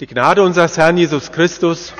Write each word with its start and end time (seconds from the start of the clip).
Die 0.00 0.06
Gnade 0.06 0.44
unseres 0.44 0.76
Herrn 0.76 0.96
Jesus 0.96 1.32
Christus 1.32 1.92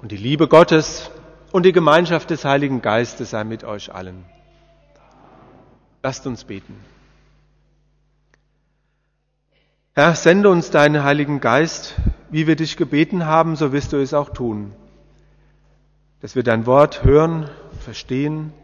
und 0.00 0.10
die 0.10 0.16
Liebe 0.16 0.48
Gottes 0.48 1.10
und 1.50 1.66
die 1.66 1.72
Gemeinschaft 1.72 2.30
des 2.30 2.46
Heiligen 2.46 2.80
Geistes 2.80 3.28
sei 3.28 3.44
mit 3.44 3.62
euch 3.62 3.94
allen. 3.94 4.24
Lasst 6.02 6.26
uns 6.26 6.44
beten. 6.44 6.74
Herr, 9.94 10.14
sende 10.14 10.48
uns 10.48 10.70
deinen 10.70 11.04
Heiligen 11.04 11.40
Geist, 11.40 11.94
wie 12.30 12.46
wir 12.46 12.56
dich 12.56 12.78
gebeten 12.78 13.26
haben, 13.26 13.54
so 13.56 13.70
wirst 13.70 13.92
du 13.92 13.98
es 13.98 14.14
auch 14.14 14.30
tun, 14.30 14.72
dass 16.22 16.34
wir 16.34 16.42
dein 16.42 16.64
Wort 16.64 17.04
hören, 17.04 17.50
verstehen 17.80 18.54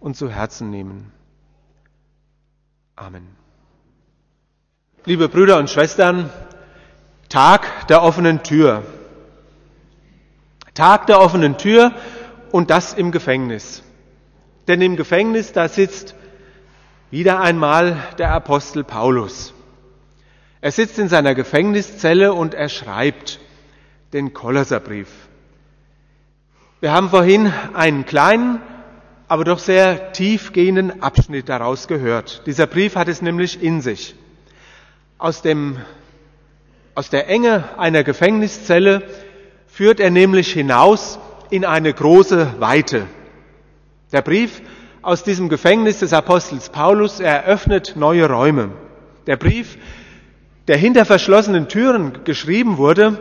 und 0.00 0.16
zu 0.16 0.30
Herzen 0.30 0.70
nehmen. 0.70 1.12
Amen. 2.96 3.26
Liebe 5.04 5.28
Brüder 5.28 5.58
und 5.58 5.68
Schwestern, 5.68 6.30
Tag 7.34 7.88
der 7.88 8.04
offenen 8.04 8.44
Tür. 8.44 8.84
Tag 10.72 11.08
der 11.08 11.20
offenen 11.20 11.58
Tür 11.58 11.90
und 12.52 12.70
das 12.70 12.94
im 12.94 13.10
Gefängnis. 13.10 13.82
Denn 14.68 14.80
im 14.80 14.94
Gefängnis, 14.94 15.50
da 15.50 15.66
sitzt 15.66 16.14
wieder 17.10 17.40
einmal 17.40 17.96
der 18.18 18.30
Apostel 18.30 18.84
Paulus. 18.84 19.52
Er 20.60 20.70
sitzt 20.70 20.96
in 21.00 21.08
seiner 21.08 21.34
Gefängniszelle 21.34 22.32
und 22.32 22.54
er 22.54 22.68
schreibt 22.68 23.40
den 24.12 24.32
Kolosserbrief. 24.32 25.08
Wir 26.80 26.92
haben 26.92 27.10
vorhin 27.10 27.52
einen 27.72 28.06
kleinen, 28.06 28.60
aber 29.26 29.42
doch 29.42 29.58
sehr 29.58 30.12
tiefgehenden 30.12 31.02
Abschnitt 31.02 31.48
daraus 31.48 31.88
gehört. 31.88 32.46
Dieser 32.46 32.68
Brief 32.68 32.94
hat 32.94 33.08
es 33.08 33.22
nämlich 33.22 33.60
in 33.60 33.80
sich. 33.80 34.14
Aus, 35.18 35.42
dem, 35.42 35.78
aus 36.94 37.10
der 37.10 37.28
Enge 37.28 37.78
einer 37.78 38.04
Gefängniszelle 38.04 39.02
führt 39.66 40.00
er 40.00 40.10
nämlich 40.10 40.52
hinaus 40.52 41.18
in 41.50 41.64
eine 41.64 41.92
große 41.92 42.54
Weite. 42.60 43.06
Der 44.12 44.22
Brief 44.22 44.62
aus 45.02 45.24
diesem 45.24 45.48
Gefängnis 45.48 45.98
des 45.98 46.12
Apostels 46.12 46.68
Paulus 46.68 47.20
eröffnet 47.20 47.94
neue 47.96 48.28
Räume. 48.28 48.70
Der 49.26 49.36
Brief 49.36 49.76
der 50.66 50.76
hinter 50.76 51.04
verschlossenen 51.04 51.68
Türen 51.68 52.24
geschrieben 52.24 52.78
wurde, 52.78 53.18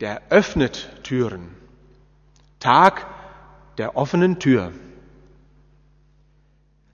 der 0.00 0.22
öffnet 0.30 0.88
Türen. 1.04 1.48
Tag 2.58 3.06
der 3.78 3.96
offenen 3.96 4.38
Tür. 4.38 4.72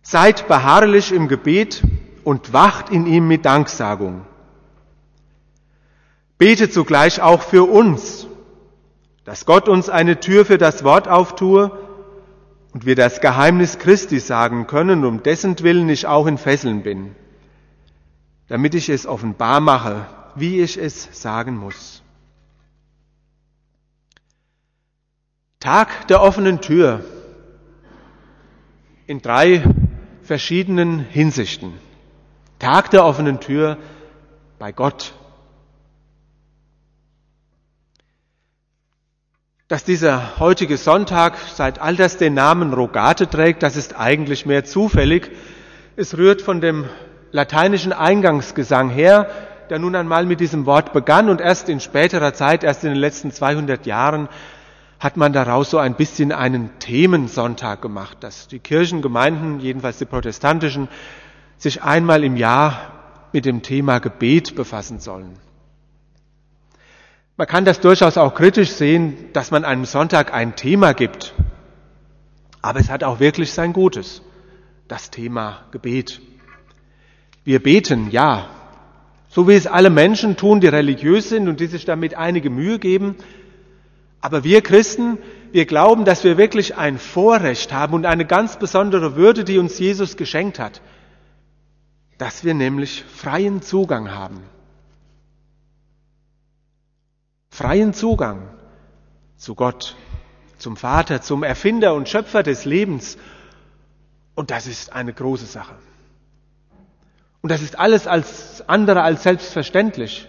Seid 0.03 0.49
beharrlich 0.49 1.13
im 1.13 1.29
Gebet 1.29 1.83
und 2.25 2.53
wacht 2.53 2.91
in 2.91 3.07
ihm 3.07 3.27
mit 3.27 3.45
Danksagung. 3.45 4.27
Betet 6.43 6.73
zugleich 6.73 7.21
auch 7.21 7.43
für 7.43 7.71
uns, 7.71 8.27
dass 9.25 9.47
Gott 9.47 9.69
uns 9.69 9.89
eine 9.89 10.19
Tür 10.19 10.45
für 10.45 10.59
das 10.59 10.83
Wort 10.83 11.07
auftue 11.07 11.71
und 12.73 12.87
wir 12.87 12.97
das 12.97 13.21
Geheimnis 13.21 13.79
Christi 13.79 14.19
sagen 14.19 14.67
können, 14.67 15.05
um 15.05 15.23
dessen 15.23 15.59
Willen 15.61 15.89
ich 15.89 16.07
auch 16.07 16.27
in 16.27 16.39
Fesseln 16.39 16.83
bin 16.83 17.15
damit 18.53 18.75
ich 18.75 18.91
es 18.91 19.07
offenbar 19.07 19.61
mache, 19.61 20.05
wie 20.35 20.61
ich 20.61 20.77
es 20.77 21.09
sagen 21.19 21.57
muss. 21.57 22.03
Tag 25.59 26.07
der 26.09 26.21
offenen 26.21 26.61
Tür 26.61 27.03
in 29.07 29.23
drei 29.23 29.65
verschiedenen 30.21 30.99
Hinsichten. 30.99 31.73
Tag 32.59 32.91
der 32.91 33.07
offenen 33.07 33.41
Tür 33.41 33.79
bei 34.59 34.71
Gott. 34.71 35.15
Dass 39.73 39.85
dieser 39.85 40.39
heutige 40.39 40.77
Sonntag 40.77 41.39
seit 41.55 41.81
all 41.81 41.97
das 41.97 42.19
den 42.19 42.35
Namen 42.35 42.75
Rogate 42.75 43.27
trägt, 43.31 43.63
das 43.63 43.75
ist 43.75 43.99
eigentlich 43.99 44.45
mehr 44.45 44.67
zufällig. 44.67 45.31
Es 45.97 46.19
rührt 46.19 46.43
von 46.43 46.61
dem 46.61 46.85
lateinischen 47.31 47.95
Eingangsgesang 47.95 48.91
her, 48.91 49.31
der 49.71 49.79
nun 49.79 49.97
einmal 49.97 50.27
mit 50.27 50.41
diesem 50.41 50.67
Wort 50.67 50.93
begann 50.93 51.31
und 51.31 51.41
erst 51.41 51.71
in 51.71 51.81
späterer 51.81 52.35
Zeit, 52.35 52.65
erst 52.65 52.85
in 52.85 52.91
den 52.91 52.99
letzten 52.99 53.33
200 53.33 53.87
Jahren, 53.87 54.29
hat 55.01 55.17
man 55.17 55.33
daraus 55.33 55.71
so 55.71 55.79
ein 55.79 55.95
bisschen 55.95 56.33
einen 56.33 56.79
Themensonntag 56.79 57.81
gemacht, 57.81 58.19
dass 58.21 58.49
die 58.49 58.59
Kirchengemeinden, 58.59 59.59
jedenfalls 59.61 59.97
die 59.97 60.05
protestantischen, 60.05 60.89
sich 61.57 61.83
einmal 61.83 62.25
im 62.25 62.37
Jahr 62.37 62.93
mit 63.33 63.47
dem 63.47 63.63
Thema 63.63 64.01
Gebet 64.01 64.55
befassen 64.55 65.01
sollen. 65.01 65.39
Man 67.37 67.47
kann 67.47 67.65
das 67.65 67.81
durchaus 67.81 68.19
auch 68.19 68.35
kritisch 68.35 68.71
sehen, 68.71 69.33
dass 69.33 69.51
man 69.51 69.65
einem 69.65 69.85
Sonntag 69.85 70.35
ein 70.35 70.55
Thema 70.55 70.93
gibt. 70.93 71.35
Aber 72.61 72.79
es 72.79 72.91
hat 72.91 73.03
auch 73.05 73.21
wirklich 73.21 73.53
sein 73.53 73.73
Gutes, 73.73 74.23
das 74.87 75.11
Thema 75.11 75.63
Gebet. 75.71 76.21
Wir 77.45 77.63
beten, 77.63 78.11
ja, 78.11 78.49
so 79.29 79.49
wie 79.49 79.55
es 79.55 79.67
alle 79.67 79.89
Menschen 79.89 80.37
tun, 80.37 80.61
die 80.61 80.69
religiös 80.69 81.31
sind 81.31 81.49
und 81.49 81.59
die 81.59 81.67
sich 81.67 81.87
damit 81.87 82.15
einige 82.15 82.51
Mühe 82.51 82.79
geben. 82.79 83.17
Aber 84.21 84.45
wir 84.45 84.61
Christen, 84.61 85.19
wir 85.53 85.65
glauben, 85.65 86.05
dass 86.05 86.23
wir 86.23 86.37
wirklich 86.37 86.77
ein 86.77 86.99
Vorrecht 86.99 87.73
haben 87.73 87.95
und 87.95 88.05
eine 88.05 88.27
ganz 88.27 88.59
besondere 88.59 89.17
Würde, 89.17 89.43
die 89.43 89.59
uns 89.59 89.79
Jesus 89.79 90.19
geschenkt 90.19 90.59
hat, 90.59 90.83
dass 92.19 92.45
wir 92.45 92.53
nämlich 92.53 93.05
freien 93.05 93.63
Zugang 93.63 94.13
haben. 94.13 94.43
Freien 97.53 97.93
Zugang 97.93 98.49
zu 99.37 99.55
Gott, 99.55 99.95
zum 100.57 100.79
Vater, 100.79 101.21
zum 101.21 101.43
Erfinder 101.43 101.93
und 101.93 102.09
Schöpfer 102.09 102.43
des 102.43 102.65
Lebens. 102.65 103.19
Und 104.35 104.51
das 104.51 104.67
ist 104.67 104.95
eine 104.95 105.13
große 105.13 105.45
Sache. 105.45 105.75
Und 107.43 107.53
das 107.53 107.61
ist 107.61 107.79
alles 107.79 108.07
als 108.07 108.67
andere 108.71 109.03
als 109.03 109.25
selbstverständlich. 109.25 110.27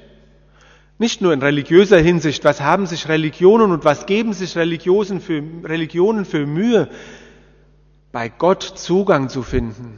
Nicht 0.97 1.22
nur 1.22 1.31
in 1.31 1.41
religiöser 1.41 1.97
Hinsicht, 1.97 2.44
was 2.44 2.59
haben 2.59 2.88
sich 2.88 3.07
Religionen 3.07 3.72
und 3.72 3.85
was 3.85 4.05
geben 4.05 4.34
sich 4.34 4.57
Religionen 4.57 5.22
für, 5.22 5.41
Religionen 5.63 6.25
für 6.25 6.45
Mühe, 6.45 6.90
bei 8.11 8.28
Gott 8.28 8.63
Zugang 8.63 9.29
zu 9.29 9.44
finden. 9.44 9.97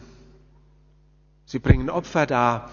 Sie 1.46 1.58
bringen 1.58 1.90
Opfer 1.90 2.28
dar. 2.28 2.70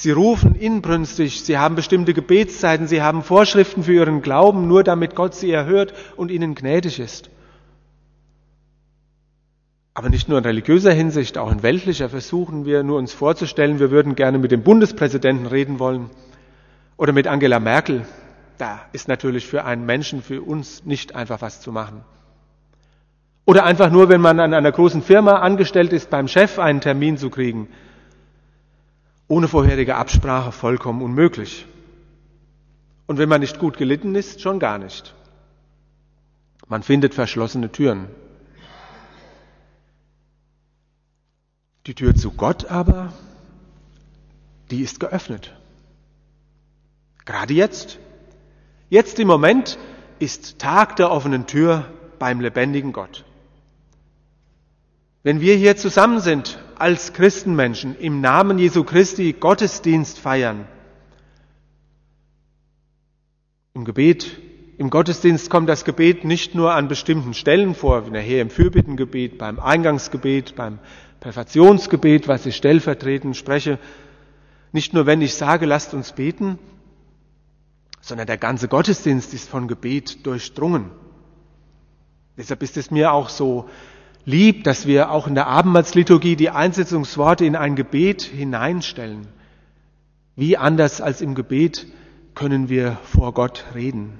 Sie 0.00 0.12
rufen 0.12 0.54
inbrünstig, 0.54 1.42
sie 1.42 1.58
haben 1.58 1.74
bestimmte 1.74 2.14
Gebetszeiten, 2.14 2.86
sie 2.86 3.02
haben 3.02 3.24
Vorschriften 3.24 3.82
für 3.82 3.94
ihren 3.94 4.22
Glauben, 4.22 4.68
nur 4.68 4.84
damit 4.84 5.16
Gott 5.16 5.34
sie 5.34 5.50
erhört 5.50 5.92
und 6.14 6.30
ihnen 6.30 6.54
gnädig 6.54 7.00
ist. 7.00 7.30
Aber 9.94 10.08
nicht 10.08 10.28
nur 10.28 10.38
in 10.38 10.44
religiöser 10.44 10.92
Hinsicht, 10.92 11.36
auch 11.36 11.50
in 11.50 11.64
weltlicher 11.64 12.08
versuchen 12.08 12.64
wir 12.64 12.84
nur 12.84 12.96
uns 12.96 13.12
vorzustellen, 13.12 13.80
wir 13.80 13.90
würden 13.90 14.14
gerne 14.14 14.38
mit 14.38 14.52
dem 14.52 14.62
Bundespräsidenten 14.62 15.46
reden 15.46 15.80
wollen 15.80 16.10
oder 16.96 17.12
mit 17.12 17.26
Angela 17.26 17.58
Merkel. 17.58 18.06
Da 18.56 18.82
ist 18.92 19.08
natürlich 19.08 19.48
für 19.48 19.64
einen 19.64 19.84
Menschen, 19.84 20.22
für 20.22 20.42
uns 20.42 20.84
nicht 20.84 21.16
einfach 21.16 21.42
was 21.42 21.60
zu 21.60 21.72
machen. 21.72 22.04
Oder 23.46 23.64
einfach 23.64 23.90
nur, 23.90 24.08
wenn 24.08 24.20
man 24.20 24.38
an 24.38 24.54
einer 24.54 24.70
großen 24.70 25.02
Firma 25.02 25.40
angestellt 25.40 25.92
ist, 25.92 26.08
beim 26.08 26.28
Chef 26.28 26.60
einen 26.60 26.80
Termin 26.80 27.18
zu 27.18 27.30
kriegen. 27.30 27.66
Ohne 29.28 29.46
vorherige 29.46 29.96
Absprache 29.96 30.52
vollkommen 30.52 31.02
unmöglich. 31.02 31.66
Und 33.06 33.18
wenn 33.18 33.28
man 33.28 33.42
nicht 33.42 33.58
gut 33.58 33.76
gelitten 33.76 34.14
ist, 34.14 34.40
schon 34.40 34.58
gar 34.58 34.78
nicht. 34.78 35.14
Man 36.66 36.82
findet 36.82 37.14
verschlossene 37.14 37.70
Türen. 37.70 38.08
Die 41.86 41.94
Tür 41.94 42.14
zu 42.14 42.32
Gott 42.32 42.66
aber, 42.66 43.12
die 44.70 44.82
ist 44.82 45.00
geöffnet. 45.00 45.54
Gerade 47.24 47.54
jetzt. 47.54 47.98
Jetzt 48.90 49.18
im 49.18 49.28
Moment 49.28 49.78
ist 50.18 50.58
Tag 50.58 50.96
der 50.96 51.10
offenen 51.10 51.46
Tür 51.46 51.90
beim 52.18 52.40
lebendigen 52.40 52.92
Gott. 52.92 53.24
Wenn 55.28 55.42
wir 55.42 55.56
hier 55.56 55.76
zusammen 55.76 56.20
sind 56.20 56.58
als 56.76 57.12
Christenmenschen 57.12 57.94
im 57.98 58.22
Namen 58.22 58.58
Jesu 58.58 58.82
Christi 58.82 59.34
Gottesdienst 59.34 60.18
feiern, 60.18 60.66
im 63.74 63.84
Gebet, 63.84 64.40
im 64.78 64.88
Gottesdienst 64.88 65.50
kommt 65.50 65.68
das 65.68 65.84
Gebet 65.84 66.24
nicht 66.24 66.54
nur 66.54 66.72
an 66.72 66.88
bestimmten 66.88 67.34
Stellen 67.34 67.74
vor, 67.74 68.06
wie 68.06 68.10
nachher 68.10 68.40
im 68.40 68.48
Fürbittengebet, 68.48 69.36
beim 69.36 69.60
Eingangsgebet, 69.60 70.56
beim 70.56 70.78
Perfektionsgebet, 71.20 72.26
was 72.26 72.46
ich 72.46 72.56
stellvertretend 72.56 73.36
spreche, 73.36 73.78
nicht 74.72 74.94
nur 74.94 75.04
wenn 75.04 75.20
ich 75.20 75.34
sage, 75.34 75.66
lasst 75.66 75.92
uns 75.92 76.12
beten, 76.12 76.58
sondern 78.00 78.28
der 78.28 78.38
ganze 78.38 78.66
Gottesdienst 78.68 79.34
ist 79.34 79.50
von 79.50 79.68
Gebet 79.68 80.24
durchdrungen. 80.24 80.90
Deshalb 82.38 82.62
ist 82.62 82.78
es 82.78 82.90
mir 82.90 83.12
auch 83.12 83.28
so 83.28 83.68
lieb, 84.28 84.64
dass 84.64 84.86
wir 84.86 85.10
auch 85.10 85.26
in 85.26 85.34
der 85.34 85.46
Abendmahlsliturgie 85.46 86.36
die 86.36 86.50
Einsetzungsworte 86.50 87.46
in 87.46 87.56
ein 87.56 87.76
Gebet 87.76 88.20
hineinstellen. 88.20 89.26
Wie 90.36 90.58
anders 90.58 91.00
als 91.00 91.22
im 91.22 91.34
Gebet 91.34 91.86
können 92.34 92.68
wir 92.68 92.98
vor 93.04 93.32
Gott 93.32 93.64
reden. 93.74 94.18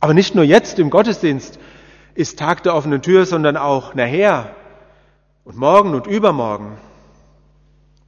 Aber 0.00 0.12
nicht 0.12 0.34
nur 0.34 0.44
jetzt 0.44 0.80
im 0.80 0.90
Gottesdienst 0.90 1.60
ist 2.14 2.38
Tag 2.38 2.64
der 2.64 2.74
offenen 2.74 3.00
Tür, 3.00 3.26
sondern 3.26 3.56
auch 3.56 3.94
nachher 3.94 4.56
und 5.44 5.56
morgen 5.56 5.94
und 5.94 6.08
übermorgen. 6.08 6.76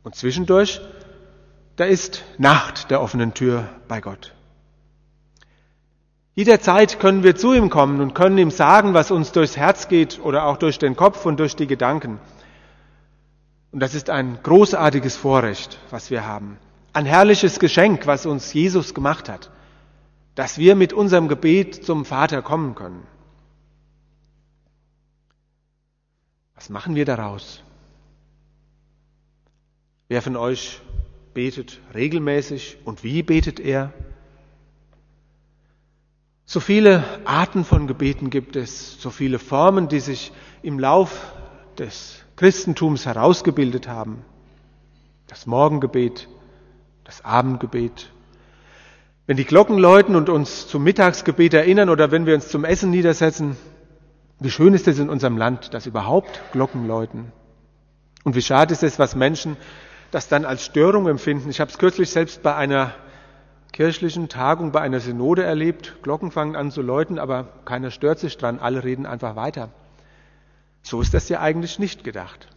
Und 0.03 0.17
zwischendurch, 0.17 0.81
da 1.77 1.85
ist 1.85 2.25
Nacht 2.39 2.91
der 2.91 3.01
offenen 3.01 3.35
Tür 3.35 3.69
bei 3.87 4.01
Gott. 4.01 4.36
Jederzeit 6.37 7.01
können 7.01 7.23
wir 7.23 7.35
zu 7.35 7.55
ihm 7.55 7.71
kommen 7.71 8.03
und 8.03 8.15
können 8.15 8.37
ihm 8.37 8.51
sagen, 8.51 8.93
was 8.93 9.11
uns 9.11 9.33
durchs 9.33 9.57
Herz 9.57 9.89
geht 9.89 10.21
oder 10.21 10.45
auch 10.45 10.59
durch 10.59 10.79
den 10.79 10.95
Kopf 10.95 11.25
und 11.25 11.41
durch 11.41 11.57
die 11.57 11.67
Gedanken. 11.67 12.21
Und 13.73 13.81
das 13.81 13.95
ist 13.95 14.11
ein 14.11 14.39
großartiges 14.43 15.17
Vorrecht, 15.17 15.79
was 15.89 16.11
wir 16.11 16.27
haben. 16.27 16.59
Ein 16.93 17.07
herrliches 17.07 17.59
Geschenk, 17.59 18.07
was 18.07 18.27
uns 18.27 18.53
Jesus 18.53 18.93
gemacht 18.93 19.31
hat, 19.31 19.51
dass 20.35 20.59
wir 20.59 20.77
mit 20.77 20.93
unserem 20.93 21.29
Gebet 21.29 21.87
zum 21.87 22.05
Vater 22.05 22.43
kommen 22.43 22.75
können. 22.75 23.03
Was 26.55 26.69
machen 26.69 26.95
wir 26.95 27.07
daraus? 27.07 27.63
Wer 30.09 30.21
von 30.21 30.37
euch 30.37 30.83
betet 31.33 31.81
regelmäßig 31.95 32.77
und 32.85 33.03
wie 33.05 33.23
betet 33.23 33.59
er? 33.59 33.95
So 36.49 36.61
viele 36.61 37.03
Arten 37.25 37.65
von 37.65 37.89
Gebeten 37.89 38.31
gibt 38.31 38.55
es, 38.55 39.01
so 39.03 39.11
viele 39.11 39.41
Formen, 39.41 39.89
die 39.89 39.99
sich 39.99 40.31
im 40.63 40.79
Lauf 40.79 41.33
des 41.77 42.23
Christentums 42.37 43.05
herausgebildet 43.05 43.89
haben. 43.89 44.25
Das 45.27 45.47
Morgengebet, 45.47 46.29
das 47.03 47.25
Abendgebet. 47.25 48.13
Wenn 49.27 49.37
die 49.37 49.45
Glocken 49.45 49.77
läuten 49.77 50.15
und 50.15 50.29
uns 50.29 50.69
zum 50.69 50.85
Mittagsgebet 50.85 51.53
erinnern 51.53 51.91
oder 51.91 52.13
wenn 52.13 52.27
wir 52.27 52.37
uns 52.37 52.47
zum 52.47 52.65
Essen 52.65 52.91
niedersetzen, 52.93 53.57
wie 54.39 54.51
schön 54.51 54.73
ist 54.73 54.87
es 54.87 55.01
in 55.01 55.11
unserem 55.11 55.37
Land, 55.37 55.75
dass 55.75 55.87
überhaupt 55.87 56.41
Glocken 56.53 56.87
läuten. 56.87 57.33
Und 58.23 58.37
wie 58.37 58.43
schade 58.43 58.73
ist 58.73 58.85
es, 58.85 59.01
was 59.01 59.17
Menschen 59.17 59.57
das 60.13 60.29
dann 60.29 60.45
als 60.45 60.65
Störung 60.65 61.09
empfinden. 61.09 61.51
Ich 61.51 61.61
habe 61.61 61.73
es 61.73 61.79
kürzlich 61.79 62.11
selbst 62.11 62.45
bei 62.45 62.55
einer 62.55 62.95
kirchlichen 63.77 64.31
Tagung 64.31 64.73
bei 64.73 64.81
einer 64.81 65.01
Synode 65.01 65.45
erlebt. 65.45 65.97
Glocken 66.01 66.31
fangen 66.31 66.57
an 66.57 66.71
zu 66.71 66.81
läuten, 66.81 67.19
aber 67.19 67.45
keiner 67.67 67.91
stört 67.91 68.19
sich 68.19 68.39
dran, 68.39 68.59
alle 68.59 68.83
reden 68.85 69.05
einfach 69.05 69.37
weiter. 69.37 69.69
So 70.83 71.03
ist 71.03 71.13
das 71.13 71.29
ja 71.29 71.41
eigentlich 71.41 71.79
nicht 71.79 72.03
gedacht, 72.03 72.49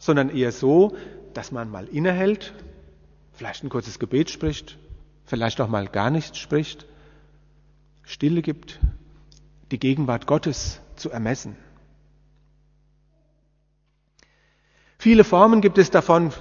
sondern 0.00 0.28
eher 0.28 0.50
so, 0.50 0.96
dass 1.34 1.52
man 1.52 1.70
mal 1.70 1.86
innehält, 1.86 2.52
vielleicht 3.34 3.62
ein 3.62 3.68
kurzes 3.68 4.00
Gebet 4.00 4.28
spricht, 4.28 4.76
vielleicht 5.24 5.60
auch 5.60 5.68
mal 5.68 5.86
gar 5.86 6.10
nichts 6.10 6.36
spricht, 6.36 6.84
Stille 8.02 8.42
gibt, 8.42 8.80
die 9.70 9.78
Gegenwart 9.78 10.26
Gottes 10.26 10.80
zu 10.96 11.12
ermessen. 11.12 11.54
Viele 14.98 15.22
Formen 15.22 15.60
gibt 15.60 15.78
es 15.78 15.92
davon, 15.92 16.32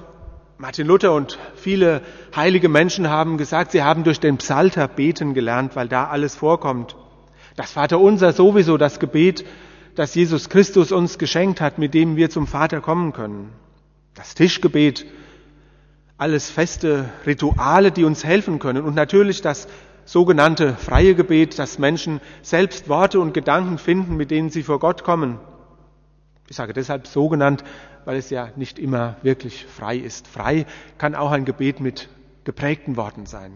Martin 0.57 0.88
Luther 0.88 1.12
und 1.13 1.38
viele 1.56 2.02
heilige 2.34 2.69
Menschen 2.69 3.10
haben 3.10 3.38
gesagt, 3.38 3.72
sie 3.72 3.84
haben 3.84 4.06
durch 4.06 4.22
den 4.22 4.38
Psalter 4.38 4.88
beten 4.88 5.34
gelernt, 5.34 5.75
weil 5.75 5.90
da 5.90 6.07
alles 6.07 6.36
vorkommt. 6.36 6.96
Das 7.57 7.74
Vaterunser 7.74 8.31
sowieso, 8.31 8.78
das 8.78 9.00
Gebet, 9.00 9.46
das 9.96 10.16
Jesus 10.16 10.48
Christus 10.50 10.94
uns 10.94 11.18
geschenkt 11.18 11.60
hat, 11.60 11.78
mit 11.78 11.94
dem 11.94 12.16
wir 12.16 12.30
zum 12.30 12.48
Vater 12.48 12.80
kommen 12.80 13.12
können. 13.12 13.52
Das 14.13 14.34
Tischgebet, 14.34 15.06
alles 16.18 16.50
feste 16.50 17.10
Rituale, 17.25 17.92
die 17.92 18.06
uns 18.06 18.24
helfen 18.24 18.60
können. 18.60 18.86
Und 18.86 18.96
natürlich 18.96 19.42
das 19.42 19.68
sogenannte 20.06 20.75
freie 20.75 21.16
Gebet, 21.16 21.60
dass 21.60 21.80
Menschen 21.80 22.22
selbst 22.42 22.88
Worte 22.88 23.19
und 23.19 23.34
Gedanken 23.34 23.78
finden, 23.78 24.16
mit 24.16 24.31
denen 24.31 24.50
sie 24.50 24.63
vor 24.63 24.80
Gott 24.80 25.04
kommen. 25.04 25.38
Ich 26.48 26.56
sage 26.56 26.72
deshalb 26.74 27.07
so 27.07 27.28
genannt, 27.28 27.63
weil 28.06 28.18
es 28.18 28.30
ja 28.30 28.50
nicht 28.56 28.80
immer 28.80 29.18
wirklich 29.24 29.66
frei 29.66 29.98
ist. 29.98 30.28
Frei 30.28 30.66
kann 30.98 31.16
auch 31.16 31.31
ein 31.31 31.46
Gebet 31.46 31.80
mit 31.80 32.07
geprägten 32.44 32.96
Worten 32.96 33.25
sein. 33.25 33.54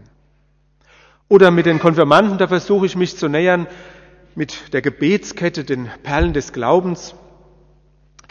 Oder 1.27 1.51
mit 1.51 1.67
den 1.67 1.79
Konfirmanden, 1.79 2.39
da 2.39 2.47
versuche 2.47 2.87
ich 2.87 2.95
mich 2.95 3.15
zu 3.15 3.29
nähern 3.29 3.67
mit 4.35 4.73
der 4.73 4.81
Gebetskette, 4.81 5.63
den 5.63 5.89
Perlen 6.01 6.33
des 6.33 6.53
Glaubens, 6.53 7.13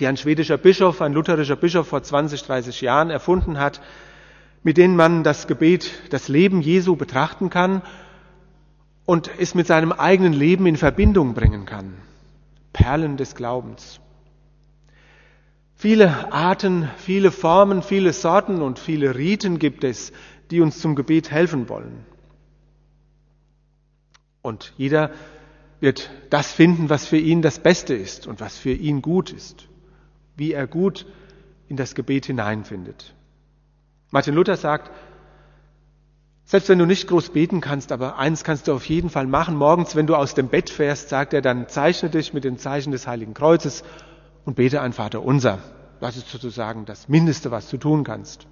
die 0.01 0.07
ein 0.07 0.17
schwedischer 0.17 0.59
Bischof, 0.59 1.01
ein 1.01 1.13
lutherischer 1.13 1.57
Bischof 1.57 1.87
vor 1.87 2.03
20, 2.03 2.43
30 2.43 2.81
Jahren 2.81 3.11
erfunden 3.11 3.59
hat, 3.59 3.81
mit 4.65 4.77
denen 4.77 4.97
man 4.97 5.23
das 5.23 5.47
Gebet, 5.47 5.91
das 6.11 6.29
Leben 6.29 6.61
Jesu 6.61 6.97
betrachten 6.97 7.51
kann 7.51 7.83
und 9.07 9.31
es 9.39 9.55
mit 9.55 9.67
seinem 9.67 9.93
eigenen 9.93 10.33
Leben 10.33 10.67
in 10.67 10.77
Verbindung 10.77 11.35
bringen 11.35 11.67
kann. 11.67 11.95
Perlen 12.73 13.17
des 13.17 13.35
Glaubens. 13.35 14.01
Viele 15.81 16.33
Arten, 16.33 16.91
viele 16.97 17.31
Formen, 17.31 17.83
viele 17.85 18.13
Sorten 18.13 18.63
und 18.63 18.81
viele 18.81 19.15
Riten 19.15 19.61
gibt 19.61 19.85
es, 19.85 20.13
die 20.51 20.61
uns 20.61 20.81
zum 20.81 20.97
Gebet 20.97 21.31
helfen 21.31 21.69
wollen. 21.69 22.05
Und 24.43 24.73
jeder 24.77 25.13
wird 25.79 26.11
das 26.31 26.51
finden, 26.51 26.91
was 26.91 27.07
für 27.07 27.17
ihn 27.17 27.43
das 27.43 27.61
Beste 27.61 27.95
ist 27.95 28.27
und 28.27 28.41
was 28.41 28.59
für 28.59 28.73
ihn 28.73 29.03
gut 29.03 29.31
ist, 29.31 29.69
wie 30.37 30.51
er 30.51 30.67
gut 30.67 31.07
in 31.69 31.77
das 31.77 31.95
Gebet 31.95 32.27
hineinfindet. 32.27 33.15
Martin 34.11 34.35
Luther 34.35 34.57
sagt, 34.57 34.91
selbst 36.45 36.69
wenn 36.71 36.81
du 36.81 36.87
nicht 36.87 37.07
groß 37.07 37.31
beten 37.31 37.61
kannst, 37.61 37.93
aber 37.93 38.19
eins 38.19 38.43
kannst 38.43 38.67
du 38.67 38.73
auf 38.73 38.87
jeden 38.87 39.11
Fall 39.11 39.29
machen. 39.29 39.55
Morgens, 39.55 39.95
wenn 39.95 40.09
du 40.09 40.17
aus 40.17 40.35
dem 40.35 40.49
Bett 40.49 40.71
fährst, 40.71 41.09
sagt 41.09 41.35
er, 41.35 41.43
dann 41.43 41.69
zeichne 41.69 42.11
dich 42.11 42.33
mit 42.33 42.43
dem 42.43 42.59
Zeichen 42.59 42.91
des 42.91 43.07
Heiligen 43.07 43.35
Kreuzes 43.35 43.85
und 44.49 44.55
bete 44.55 44.81
ein 44.81 44.95
Vater 44.95 45.23
unser. 45.23 45.59
Das 46.01 46.17
ist 46.17 46.31
sozusagen 46.31 46.87
das 46.87 47.07
Mindeste, 47.07 47.51
was 47.51 47.69
du 47.69 47.77
tun 47.77 48.03
kannst. 48.03 48.47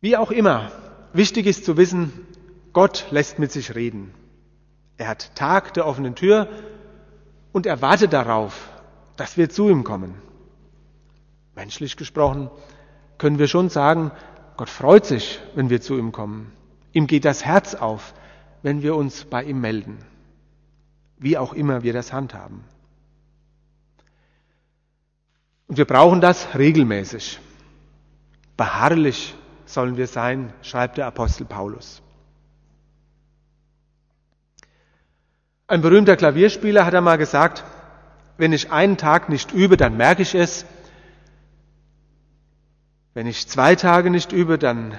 Wie 0.00 0.16
auch 0.16 0.30
immer, 0.30 0.70
wichtig 1.12 1.46
ist 1.46 1.64
zu 1.64 1.76
wissen, 1.76 2.12
Gott 2.72 3.06
lässt 3.10 3.40
mit 3.40 3.50
sich 3.50 3.74
reden. 3.74 4.14
Er 4.96 5.08
hat 5.08 5.34
Tag 5.34 5.74
der 5.74 5.88
offenen 5.88 6.14
Tür 6.14 6.46
und 7.50 7.66
er 7.66 7.82
wartet 7.82 8.12
darauf, 8.12 8.70
dass 9.16 9.36
wir 9.36 9.50
zu 9.50 9.68
ihm 9.68 9.82
kommen. 9.82 10.14
Menschlich 11.56 11.96
gesprochen 11.96 12.48
können 13.18 13.40
wir 13.40 13.48
schon 13.48 13.70
sagen, 13.70 14.12
Gott 14.56 14.70
freut 14.70 15.04
sich, 15.04 15.40
wenn 15.56 15.68
wir 15.68 15.80
zu 15.80 15.98
ihm 15.98 16.12
kommen. 16.12 16.52
Ihm 16.92 17.08
geht 17.08 17.24
das 17.24 17.44
Herz 17.44 17.74
auf, 17.74 18.14
wenn 18.62 18.82
wir 18.82 18.94
uns 18.94 19.24
bei 19.24 19.42
ihm 19.42 19.60
melden. 19.60 20.11
Wie 21.22 21.38
auch 21.38 21.52
immer 21.54 21.82
wir 21.82 21.92
das 21.92 22.12
handhaben. 22.12 22.64
Und 25.68 25.78
wir 25.78 25.86
brauchen 25.86 26.20
das 26.20 26.54
regelmäßig. 26.58 27.38
Beharrlich 28.56 29.34
sollen 29.64 29.96
wir 29.96 30.08
sein, 30.08 30.52
schreibt 30.62 30.98
der 30.98 31.06
Apostel 31.06 31.46
Paulus. 31.46 32.02
Ein 35.68 35.80
berühmter 35.80 36.16
Klavierspieler 36.16 36.84
hat 36.84 36.94
einmal 36.94 37.16
gesagt, 37.16 37.64
wenn 38.36 38.52
ich 38.52 38.72
einen 38.72 38.96
Tag 38.96 39.28
nicht 39.28 39.52
übe, 39.52 39.76
dann 39.76 39.96
merke 39.96 40.22
ich 40.22 40.34
es. 40.34 40.66
Wenn 43.14 43.26
ich 43.26 43.48
zwei 43.48 43.76
Tage 43.76 44.10
nicht 44.10 44.32
übe, 44.32 44.58
dann 44.58 44.98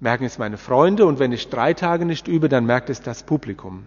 merken 0.00 0.24
es 0.24 0.38
meine 0.38 0.58
Freunde 0.58 1.06
und 1.06 1.18
wenn 1.18 1.32
ich 1.32 1.48
drei 1.48 1.72
Tage 1.72 2.04
nicht 2.04 2.28
übe, 2.28 2.48
dann 2.48 2.66
merkt 2.66 2.90
es 2.90 3.00
das 3.00 3.22
Publikum. 3.22 3.86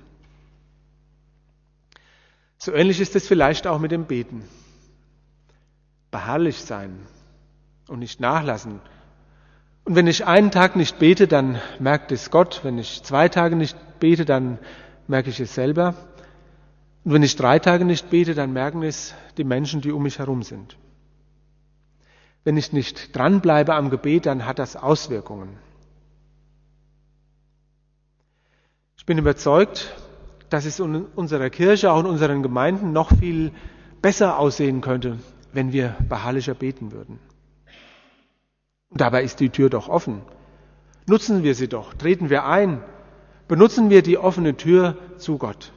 So 2.61 2.73
ähnlich 2.73 2.99
ist 2.99 3.15
es 3.15 3.25
vielleicht 3.25 3.67
auch 3.67 3.79
mit 3.79 3.91
dem 3.91 4.05
Beten. 4.05 4.43
Beharrlich 6.11 6.57
sein 6.57 6.99
und 7.87 7.99
nicht 7.99 8.19
nachlassen. 8.19 8.81
Und 9.85 9.95
wenn 9.95 10.07
ich 10.07 10.25
einen 10.25 10.51
Tag 10.51 10.75
nicht 10.75 10.99
bete, 10.99 11.27
dann 11.27 11.59
merkt 11.79 12.11
es 12.11 12.29
Gott. 12.29 12.59
Wenn 12.63 12.77
ich 12.77 13.01
zwei 13.03 13.29
Tage 13.29 13.55
nicht 13.55 13.77
bete, 13.99 14.25
dann 14.25 14.59
merke 15.07 15.29
ich 15.29 15.39
es 15.39 15.55
selber. 15.55 15.95
Und 17.05 17.13
wenn 17.13 17.23
ich 17.23 17.37
drei 17.37 17.59
Tage 17.59 17.85
nicht 17.85 18.09
bete, 18.09 18.35
dann 18.35 18.51
merken 18.51 18.83
es 18.83 19.15
die 19.37 19.45
Menschen, 19.45 19.79
die 19.79 19.93
um 19.93 20.03
mich 20.03 20.19
herum 20.19 20.43
sind. 20.43 20.77
Wenn 22.43 22.57
ich 22.57 22.73
nicht 22.73 23.15
dranbleibe 23.15 23.73
am 23.73 23.89
Gebet, 23.89 24.25
dann 24.25 24.45
hat 24.45 24.59
das 24.59 24.75
Auswirkungen. 24.75 25.57
Ich 28.97 29.05
bin 29.05 29.17
überzeugt, 29.17 29.95
dass 30.49 30.65
es 30.65 30.79
in 30.79 31.05
unserer 31.05 31.49
Kirche, 31.49 31.91
auch 31.91 31.99
in 31.99 32.05
unseren 32.05 32.43
Gemeinden 32.43 32.91
noch 32.91 33.15
viel 33.17 33.51
besser 34.01 34.39
aussehen 34.39 34.81
könnte, 34.81 35.19
wenn 35.53 35.73
wir 35.73 35.95
beharrlicher 36.07 36.53
beten 36.53 36.91
würden. 36.91 37.19
Und 38.89 39.01
dabei 39.01 39.23
ist 39.23 39.39
die 39.39 39.49
Tür 39.49 39.69
doch 39.69 39.87
offen. 39.87 40.21
Nutzen 41.05 41.43
wir 41.43 41.55
sie 41.55 41.67
doch, 41.67 41.93
treten 41.93 42.29
wir 42.29 42.45
ein, 42.45 42.83
benutzen 43.47 43.89
wir 43.89 44.01
die 44.01 44.17
offene 44.17 44.55
Tür 44.57 44.97
zu 45.17 45.37
Gott. 45.37 45.71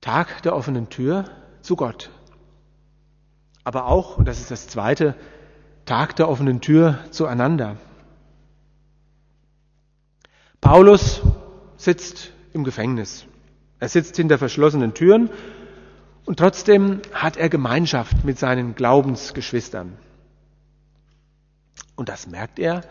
Tag 0.00 0.42
der 0.42 0.56
offenen 0.56 0.88
Tür 0.88 1.24
zu 1.60 1.76
Gott. 1.76 2.10
aber 3.64 3.86
auch, 3.86 4.18
und 4.18 4.26
das 4.26 4.40
ist 4.40 4.50
das 4.50 4.66
zweite, 4.66 5.14
Tag 5.84 6.16
der 6.16 6.28
offenen 6.28 6.60
Tür 6.60 6.98
zueinander. 7.10 7.76
Paulus 10.62 11.20
sitzt 11.76 12.30
im 12.52 12.62
Gefängnis. 12.62 13.26
Er 13.80 13.88
sitzt 13.88 14.16
hinter 14.16 14.38
verschlossenen 14.38 14.94
Türen 14.94 15.28
und 16.24 16.38
trotzdem 16.38 17.02
hat 17.12 17.36
er 17.36 17.48
Gemeinschaft 17.48 18.24
mit 18.24 18.38
seinen 18.38 18.76
Glaubensgeschwistern. 18.76 19.98
Und 21.96 22.08
das 22.08 22.28
merkt 22.28 22.60
er 22.60 22.82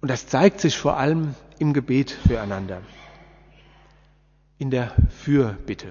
und 0.00 0.08
das 0.08 0.28
zeigt 0.28 0.60
sich 0.60 0.78
vor 0.78 0.96
allem 0.96 1.34
im 1.58 1.72
Gebet 1.72 2.12
füreinander, 2.12 2.80
in 4.58 4.70
der 4.70 4.92
Fürbitte. 5.10 5.88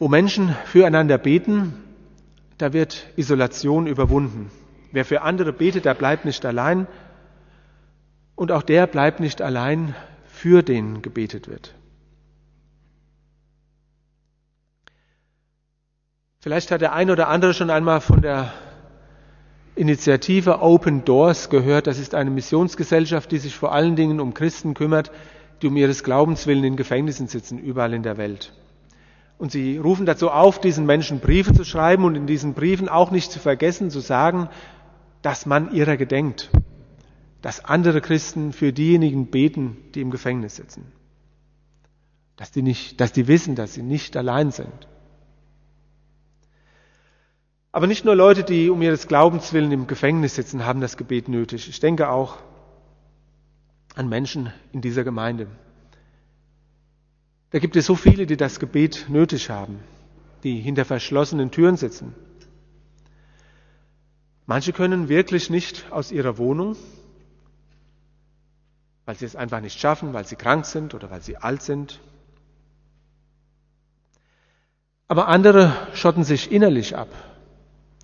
Wo 0.00 0.08
Menschen 0.08 0.54
füreinander 0.64 1.16
beten, 1.16 1.74
da 2.58 2.72
wird 2.72 3.06
Isolation 3.14 3.86
überwunden. 3.86 4.50
Wer 4.90 5.04
für 5.04 5.22
andere 5.22 5.52
betet, 5.52 5.84
der 5.84 5.94
bleibt 5.94 6.24
nicht 6.24 6.44
allein 6.44 6.88
und 8.38 8.52
auch 8.52 8.62
der 8.62 8.86
bleibt 8.86 9.18
nicht 9.18 9.42
allein, 9.42 9.96
für 10.28 10.62
den 10.62 11.02
gebetet 11.02 11.48
wird. 11.48 11.74
Vielleicht 16.38 16.70
hat 16.70 16.80
der 16.80 16.92
ein 16.92 17.10
oder 17.10 17.26
andere 17.26 17.52
schon 17.52 17.68
einmal 17.68 18.00
von 18.00 18.22
der 18.22 18.52
Initiative 19.74 20.60
Open 20.60 21.04
Doors 21.04 21.50
gehört. 21.50 21.88
Das 21.88 21.98
ist 21.98 22.14
eine 22.14 22.30
Missionsgesellschaft, 22.30 23.32
die 23.32 23.38
sich 23.38 23.56
vor 23.56 23.72
allen 23.72 23.96
Dingen 23.96 24.20
um 24.20 24.34
Christen 24.34 24.74
kümmert, 24.74 25.10
die 25.60 25.66
um 25.66 25.76
ihres 25.76 26.04
Glaubens 26.04 26.46
willen 26.46 26.62
in 26.62 26.76
Gefängnissen 26.76 27.26
sitzen, 27.26 27.58
überall 27.58 27.92
in 27.92 28.04
der 28.04 28.18
Welt. 28.18 28.52
Und 29.36 29.50
sie 29.50 29.78
rufen 29.78 30.06
dazu 30.06 30.30
auf, 30.30 30.60
diesen 30.60 30.86
Menschen 30.86 31.18
Briefe 31.18 31.54
zu 31.54 31.64
schreiben 31.64 32.04
und 32.04 32.14
in 32.14 32.28
diesen 32.28 32.54
Briefen 32.54 32.88
auch 32.88 33.10
nicht 33.10 33.32
zu 33.32 33.40
vergessen, 33.40 33.90
zu 33.90 33.98
sagen, 33.98 34.48
dass 35.22 35.44
man 35.44 35.72
ihrer 35.72 35.96
gedenkt, 35.96 36.52
dass 37.42 37.64
andere 37.64 38.00
Christen 38.00 38.52
für 38.52 38.72
diejenigen 38.72 39.30
beten, 39.30 39.76
die 39.94 40.00
im 40.00 40.10
Gefängnis 40.10 40.56
sitzen, 40.56 40.92
dass 42.36 42.50
die, 42.50 42.62
nicht, 42.62 43.00
dass 43.00 43.12
die 43.12 43.28
wissen, 43.28 43.54
dass 43.54 43.74
sie 43.74 43.82
nicht 43.82 44.16
allein 44.16 44.50
sind. 44.50 44.88
Aber 47.70 47.86
nicht 47.86 48.04
nur 48.04 48.16
Leute, 48.16 48.44
die 48.44 48.70
um 48.70 48.82
ihres 48.82 49.06
Glaubens 49.06 49.52
willen 49.52 49.70
im 49.70 49.86
Gefängnis 49.86 50.34
sitzen, 50.34 50.64
haben 50.64 50.80
das 50.80 50.96
Gebet 50.96 51.28
nötig. 51.28 51.68
Ich 51.68 51.80
denke 51.80 52.08
auch 52.08 52.38
an 53.94 54.08
Menschen 54.08 54.52
in 54.72 54.80
dieser 54.80 55.04
Gemeinde. 55.04 55.46
Da 57.50 57.58
gibt 57.58 57.76
es 57.76 57.86
so 57.86 57.94
viele, 57.94 58.26
die 58.26 58.36
das 58.36 58.58
Gebet 58.58 59.06
nötig 59.08 59.50
haben, 59.50 59.78
die 60.44 60.60
hinter 60.60 60.84
verschlossenen 60.84 61.50
Türen 61.50 61.76
sitzen. 61.76 62.14
Manche 64.46 64.72
können 64.72 65.08
wirklich 65.08 65.50
nicht 65.50 65.90
aus 65.90 66.10
ihrer 66.10 66.38
Wohnung, 66.38 66.76
weil 69.08 69.16
sie 69.16 69.24
es 69.24 69.36
einfach 69.36 69.62
nicht 69.62 69.80
schaffen, 69.80 70.12
weil 70.12 70.26
sie 70.26 70.36
krank 70.36 70.66
sind 70.66 70.92
oder 70.92 71.10
weil 71.10 71.22
sie 71.22 71.38
alt 71.38 71.62
sind. 71.62 71.98
Aber 75.06 75.28
andere 75.28 75.72
schotten 75.94 76.24
sich 76.24 76.52
innerlich 76.52 76.94
ab, 76.94 77.08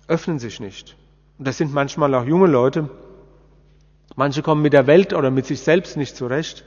öffnen 0.07 0.39
sich 0.39 0.59
nicht. 0.59 0.97
Und 1.37 1.47
das 1.47 1.59
sind 1.59 1.71
manchmal 1.71 2.15
auch 2.15 2.25
junge 2.25 2.47
Leute. 2.47 2.89
Manche 4.15 4.41
kommen 4.41 4.63
mit 4.63 4.73
der 4.73 4.87
Welt 4.87 5.13
oder 5.13 5.29
mit 5.29 5.45
sich 5.45 5.59
selbst 5.59 5.95
nicht 5.95 6.17
zurecht. 6.17 6.65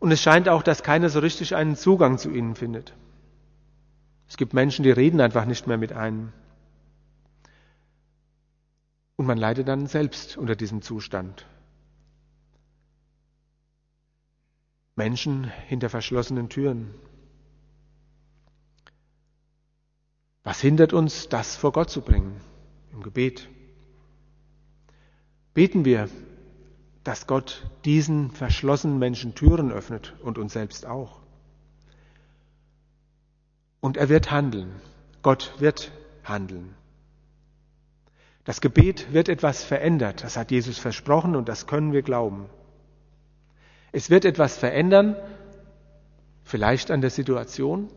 Und 0.00 0.10
es 0.10 0.20
scheint 0.20 0.48
auch, 0.48 0.64
dass 0.64 0.82
keiner 0.82 1.08
so 1.08 1.20
richtig 1.20 1.54
einen 1.54 1.76
Zugang 1.76 2.18
zu 2.18 2.32
ihnen 2.32 2.56
findet. 2.56 2.92
Es 4.28 4.36
gibt 4.36 4.52
Menschen, 4.52 4.82
die 4.82 4.90
reden 4.90 5.20
einfach 5.20 5.44
nicht 5.44 5.68
mehr 5.68 5.78
mit 5.78 5.92
einem. 5.92 6.32
Und 9.14 9.26
man 9.26 9.38
leidet 9.38 9.68
dann 9.68 9.86
selbst 9.86 10.36
unter 10.36 10.56
diesem 10.56 10.82
Zustand. 10.82 11.46
Menschen 14.96 15.44
hinter 15.68 15.90
verschlossenen 15.90 16.48
Türen. 16.48 16.94
Was 20.42 20.60
hindert 20.60 20.92
uns, 20.92 21.28
das 21.28 21.54
vor 21.54 21.72
Gott 21.72 21.90
zu 21.90 22.00
bringen 22.00 22.40
im 22.92 23.02
Gebet? 23.02 23.48
Beten 25.52 25.84
wir, 25.84 26.08
dass 27.04 27.26
Gott 27.26 27.70
diesen 27.84 28.30
verschlossenen 28.30 28.98
Menschen 28.98 29.34
Türen 29.34 29.70
öffnet 29.70 30.14
und 30.22 30.38
uns 30.38 30.54
selbst 30.54 30.86
auch. 30.86 31.20
Und 33.80 33.96
er 33.96 34.08
wird 34.08 34.30
handeln. 34.30 34.80
Gott 35.22 35.54
wird 35.58 35.92
handeln. 36.24 36.74
Das 38.44 38.60
Gebet 38.60 39.12
wird 39.12 39.28
etwas 39.28 39.62
verändert. 39.62 40.24
Das 40.24 40.36
hat 40.36 40.50
Jesus 40.50 40.78
versprochen 40.78 41.36
und 41.36 41.48
das 41.48 41.66
können 41.66 41.92
wir 41.92 42.02
glauben. 42.02 42.48
Es 43.96 44.10
wird 44.10 44.26
etwas 44.26 44.58
verändern, 44.58 45.16
vielleicht 46.42 46.90
an 46.90 47.00
der 47.00 47.08
Situation, 47.08 47.88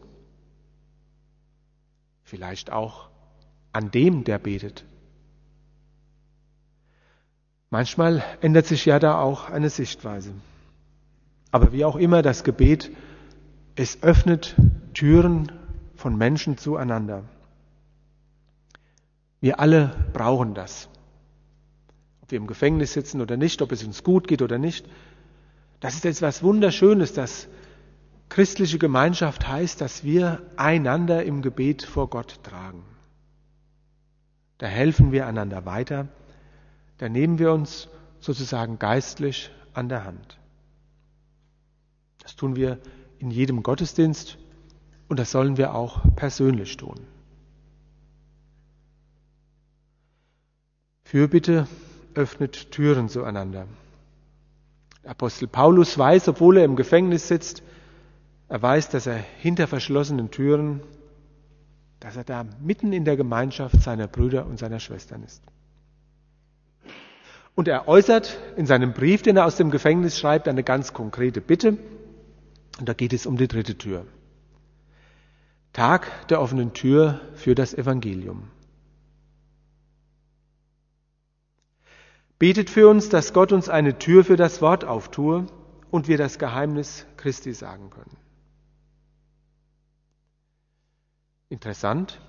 vielleicht 2.23 2.71
auch 2.71 3.09
an 3.73 3.91
dem, 3.91 4.23
der 4.23 4.39
betet. 4.39 4.85
Manchmal 7.69 8.23
ändert 8.39 8.65
sich 8.65 8.85
ja 8.85 8.97
da 8.97 9.19
auch 9.19 9.49
eine 9.49 9.69
Sichtweise. 9.69 10.31
Aber 11.51 11.73
wie 11.73 11.83
auch 11.83 11.97
immer 11.97 12.21
das 12.21 12.45
Gebet, 12.45 12.91
es 13.75 14.01
öffnet 14.01 14.55
Türen 14.93 15.51
von 15.97 16.17
Menschen 16.17 16.57
zueinander. 16.57 17.25
Wir 19.41 19.59
alle 19.59 19.93
brauchen 20.13 20.53
das. 20.53 20.87
Ob 22.21 22.31
wir 22.31 22.37
im 22.37 22.47
Gefängnis 22.47 22.93
sitzen 22.93 23.19
oder 23.19 23.35
nicht, 23.35 23.61
ob 23.61 23.73
es 23.73 23.83
uns 23.83 24.01
gut 24.01 24.29
geht 24.29 24.41
oder 24.41 24.57
nicht. 24.57 24.87
Das 25.79 25.95
ist 25.95 26.05
etwas 26.05 26.43
Wunderschönes, 26.43 27.13
dass 27.13 27.47
christliche 28.27 28.77
Gemeinschaft 28.77 29.47
heißt, 29.47 29.81
dass 29.81 30.03
wir 30.03 30.41
einander 30.55 31.23
im 31.23 31.41
Gebet 31.41 31.83
vor 31.83 32.09
Gott 32.09 32.43
tragen. 32.43 32.83
Da 34.57 34.67
helfen 34.67 35.11
wir 35.11 35.25
einander 35.25 35.65
weiter, 35.65 36.09
da 36.97 37.07
nehmen 37.07 37.39
wir 37.39 37.53
uns 37.53 37.87
sozusagen 38.19 38.77
geistlich 38.77 39.51
an 39.73 39.87
der 39.87 40.03
Hand. 40.03 40.37
Das 42.21 42.35
tun 42.35 42.57
wir 42.57 42.77
in 43.17 43.31
jedem 43.31 43.63
Gottesdienst 43.63 44.37
und 45.07 45.17
das 45.17 45.31
sollen 45.31 45.57
wir 45.57 45.73
auch 45.73 46.01
persönlich 46.15 46.75
tun. 46.75 46.99
Fürbitte 51.03 51.67
öffnet 52.13 52.71
Türen 52.71 53.07
zueinander. 53.07 53.65
Apostel 55.09 55.47
Paulus 55.47 55.97
weiß, 55.97 56.27
obwohl 56.27 56.57
er 56.57 56.65
im 56.65 56.75
Gefängnis 56.75 57.27
sitzt, 57.27 57.63
er 58.47 58.61
weiß, 58.61 58.89
dass 58.89 59.07
er 59.07 59.15
hinter 59.15 59.65
verschlossenen 59.65 60.29
Türen, 60.29 60.81
dass 61.99 62.15
er 62.15 62.23
da 62.23 62.45
mitten 62.61 62.93
in 62.93 63.05
der 63.05 63.17
Gemeinschaft 63.17 63.81
seiner 63.81 64.07
Brüder 64.07 64.45
und 64.45 64.59
seiner 64.59 64.79
Schwestern 64.79 65.23
ist. 65.23 65.43
Und 67.55 67.67
er 67.67 67.87
äußert 67.87 68.37
in 68.55 68.67
seinem 68.67 68.93
Brief, 68.93 69.23
den 69.23 69.35
er 69.35 69.45
aus 69.45 69.55
dem 69.55 69.71
Gefängnis 69.71 70.19
schreibt, 70.19 70.47
eine 70.47 70.63
ganz 70.63 70.93
konkrete 70.93 71.41
Bitte. 71.41 71.77
Und 72.79 72.87
da 72.87 72.93
geht 72.93 73.11
es 73.11 73.25
um 73.25 73.35
die 73.35 73.47
dritte 73.47 73.77
Tür. 73.79 74.05
Tag 75.73 76.27
der 76.27 76.39
offenen 76.39 76.73
Tür 76.73 77.19
für 77.33 77.55
das 77.55 77.73
Evangelium. 77.73 78.43
Betet 82.39 82.69
für 82.69 82.87
uns, 82.87 83.09
dass 83.09 83.33
Gott 83.33 83.51
uns 83.51 83.67
eine 83.67 83.99
Tür 83.99 84.23
für 84.23 84.37
das 84.37 84.61
Wort 84.61 84.85
auftue 84.85 85.45
und 85.91 86.07
wir 86.07 86.17
das 86.17 86.39
Geheimnis 86.39 87.05
Christi 87.17 87.53
sagen 87.53 87.89
können. 87.89 88.15
Interessant. 91.49 92.21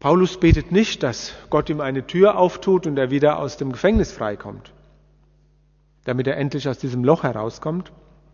Paulus 0.00 0.40
betet 0.40 0.72
nicht, 0.72 1.04
dass 1.04 1.32
Gott 1.48 1.70
ihm 1.70 1.80
eine 1.80 2.08
Tür 2.08 2.36
auftut 2.36 2.88
und 2.88 2.98
er 2.98 3.12
wieder 3.12 3.38
aus 3.38 3.56
dem 3.56 3.70
Gefängnis 3.70 4.10
freikommt, 4.10 4.72
damit 6.02 6.26
er 6.26 6.36
endlich 6.36 6.68
aus 6.68 6.78
diesem 6.78 7.04
Loch 7.04 7.22
herauskommt, 7.22 7.92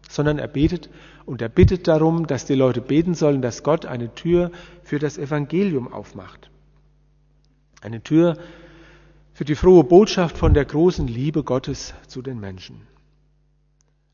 sondern 0.09 0.39
er 0.39 0.49
betet 0.49 0.89
und 1.27 1.43
er 1.43 1.51
bittet 1.51 1.87
darum, 1.89 2.27
dass 2.27 2.47
die 2.47 2.55
Leute 2.55 2.81
beten 2.81 3.13
sollen, 3.13 3.43
dass 3.43 3.63
Gott 3.63 3.85
eine 3.85 4.15
Tür 4.15 4.51
für 4.83 4.99
das 4.99 5.19
Evangelium 5.19 5.93
aufmacht. 5.93 6.51
Eine 7.83 8.03
Tür 8.03 8.39
für 9.39 9.45
die 9.45 9.55
frohe 9.55 9.85
Botschaft 9.85 10.37
von 10.37 10.53
der 10.53 10.65
großen 10.65 11.07
Liebe 11.07 11.45
Gottes 11.45 11.95
zu 12.09 12.23
den 12.23 12.41
Menschen. 12.41 12.81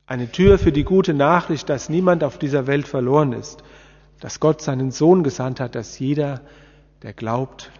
Eine 0.04 0.30
Tür 0.30 0.58
für 0.58 0.70
die 0.70 0.84
gute 0.84 1.14
Nachricht, 1.14 1.70
dass 1.70 1.88
niemand 1.88 2.22
auf 2.22 2.36
dieser 2.36 2.66
Welt 2.66 2.86
verloren 2.86 3.32
ist, 3.32 3.64
dass 4.20 4.38
Gott 4.38 4.60
seinen 4.60 4.90
Sohn 4.90 5.24
gesandt 5.24 5.60
hat, 5.60 5.76
dass 5.76 5.98
jeder, 5.98 6.42
der 7.00 7.14
glaubt, 7.14 7.70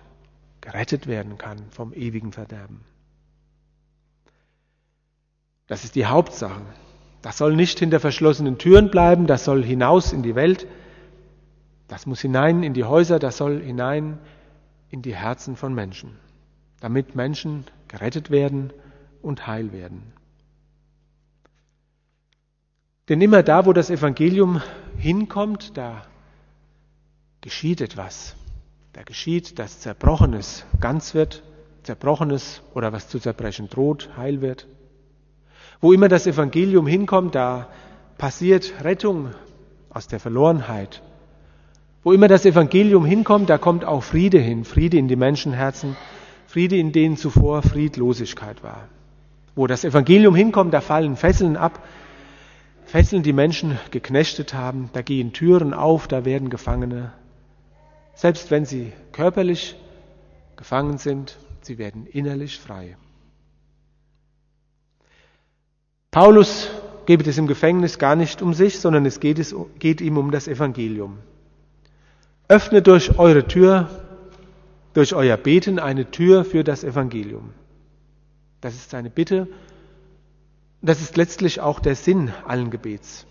gerettet 0.63 1.07
werden 1.07 1.37
kann 1.37 1.59
vom 1.69 1.93
ewigen 1.93 2.33
Verderben. 2.33 2.81
Das 5.67 5.85
ist 5.85 5.97
die 5.97 6.07
Hauptsache. 6.07 6.63
Das 7.21 7.37
soll 7.37 7.57
nicht 7.57 7.79
hinter 7.79 8.01
verschlossenen 8.01 8.57
Türen 8.57 8.91
bleiben, 8.91 9.27
das 9.27 9.45
soll 9.45 9.63
hinaus 9.63 10.15
in 10.15 10.23
die 10.23 10.35
Welt. 10.35 10.67
Das 11.89 12.07
muss 12.07 12.23
hinein 12.23 12.63
in 12.63 12.73
die 12.73 12.85
Häuser, 12.85 13.19
das 13.19 13.37
soll 13.37 13.61
hinein 13.61 14.17
in 14.89 15.03
die 15.03 15.15
Herzen 15.15 15.57
von 15.57 15.75
Menschen, 15.75 16.17
damit 16.85 17.15
Menschen 17.15 17.65
gerettet 17.89 18.31
werden 18.31 18.71
und 19.23 19.47
heil 19.47 19.73
werden. 19.73 20.03
Denn 23.09 23.23
immer 23.23 23.43
da, 23.43 23.65
wo 23.65 23.73
das 23.73 23.89
Evangelium 23.89 24.61
hinkommt, 24.99 25.79
da 25.79 26.03
geschieht 27.41 27.81
etwas. 27.81 28.37
Da 28.93 29.03
geschieht, 29.03 29.59
dass 29.59 29.81
Zerbrochenes 29.81 30.67
ganz 30.79 31.15
wird, 31.15 31.43
Zerbrochenes 31.85 32.61
oder 32.75 32.93
was 32.93 33.09
zu 33.09 33.19
zerbrechen 33.19 33.71
droht, 33.71 34.11
heil 34.19 34.43
wird. 34.43 34.67
Wo 35.81 35.95
immer 35.95 36.09
das 36.09 36.27
Evangelium 36.27 36.87
hinkommt, 36.87 37.35
da 37.35 37.71
passiert 38.19 38.85
Rettung 38.85 39.31
aus 39.89 40.07
der 40.07 40.21
Verlorenheit. 40.21 41.01
Wo 42.03 42.13
immer 42.13 42.29
das 42.29 42.45
Evangelium 42.45 43.07
hinkommt, 43.07 43.49
da 43.49 43.57
kommt 43.57 43.87
auch 43.87 44.03
Friede 44.03 44.39
hin, 44.39 44.67
Friede 44.67 44.99
in 44.99 45.09
die 45.09 45.17
Menschenherzen, 45.17 45.97
Friede, 46.55 46.77
in 46.77 46.93
denen 46.93 47.17
zuvor 47.17 47.63
Friedlosigkeit 47.63 48.63
war. 48.63 48.87
Wo 49.57 49.67
das 49.67 49.83
Evangelium 49.83 50.37
hinkommt, 50.37 50.73
da 50.73 50.81
fallen 50.81 51.17
Fesseln 51.17 51.57
ab, 51.57 51.83
Fesseln, 52.85 53.25
die 53.25 53.33
Menschen 53.33 53.77
geknechtet 53.91 54.55
haben, 54.55 54.89
da 54.93 55.03
gehen 55.03 55.33
Türen 55.33 55.75
auf, 55.75 56.07
da 56.07 56.25
werden 56.25 56.51
Gefangene, 56.51 57.13
selbst 58.15 58.53
wenn 58.53 58.67
sie 58.67 58.93
körperlich 59.11 59.75
gefangen 60.55 60.99
sind, 60.99 61.39
sie 61.61 61.77
werden 61.77 62.07
innerlich 62.07 62.61
frei. 62.61 62.97
Paulus 66.13 66.71
geht 67.05 67.27
es 67.27 67.37
im 67.37 67.49
Gefängnis 67.49 67.99
gar 67.99 68.15
nicht 68.15 68.43
um 68.43 68.55
sich, 68.55 68.79
sondern 68.79 69.07
es 69.07 69.19
geht, 69.19 69.41
es 69.41 69.57
geht 69.81 70.01
ihm 70.01 70.19
um 70.19 70.31
das 70.31 70.47
Evangelium. 70.47 71.19
Öffnet 72.47 72.87
durch 72.87 73.19
eure 73.19 73.49
Tür, 73.49 74.04
durch 74.95 75.15
euer 75.15 75.37
Beten 75.37 75.79
eine 75.79 76.11
Tür 76.11 76.45
für 76.45 76.65
das 76.65 76.85
Evangelium. 76.85 77.53
Das 78.61 78.75
ist 78.75 78.91
seine 78.91 79.11
Bitte. 79.11 79.49
Das 80.81 81.03
ist 81.03 81.17
letztlich 81.17 81.61
auch 81.61 81.81
der 81.81 81.97
Sinn 81.97 82.33
allen 82.47 82.71
Gebets. 82.71 83.27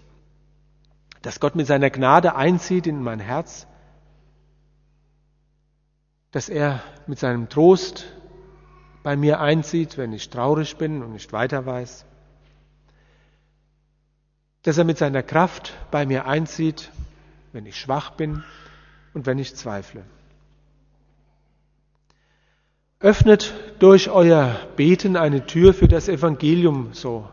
Dass 1.22 1.39
Gott 1.39 1.55
mit 1.55 1.65
seiner 1.65 1.89
Gnade 1.89 2.36
einzieht 2.36 2.86
in 2.86 3.01
mein 3.01 3.20
Herz, 3.20 3.65
dass 6.32 6.50
er 6.50 6.84
mit 7.08 7.20
seinem 7.20 7.48
Trost 7.48 8.05
bei 9.03 9.15
mir 9.15 9.39
einzieht, 9.39 9.98
wenn 9.98 10.13
ich 10.13 10.29
traurig 10.29 10.77
bin 10.77 11.01
und 11.01 11.13
nicht 11.13 11.32
weiter 11.32 11.65
weiß, 11.65 12.05
dass 14.63 14.77
er 14.77 14.84
mit 14.84 14.98
seiner 14.98 15.24
Kraft 15.24 15.74
bei 15.91 16.05
mir 16.05 16.25
einzieht, 16.25 16.91
wenn 17.51 17.65
ich 17.65 17.79
schwach 17.79 18.12
bin 18.12 18.43
und 19.13 19.25
wenn 19.25 19.38
ich 19.38 19.55
zweifle. 19.55 20.03
Öffnet 23.03 23.53
durch 23.79 24.10
euer 24.10 24.55
Beten 24.77 25.17
eine 25.17 25.45
Tür 25.45 25.74
für 25.74 25.89
das 25.89 26.07
Evangelium, 26.07 26.93
so 26.93 27.27